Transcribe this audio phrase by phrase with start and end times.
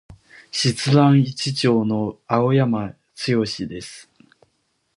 [0.49, 4.09] 室蘭市長の青山剛です。